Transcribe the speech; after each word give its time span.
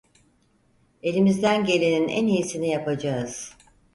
Elimizden 1.03 1.65
gelenin 1.65 2.07
en 2.09 2.27
iyisini 2.27 2.67
yapacağız. 2.69 3.53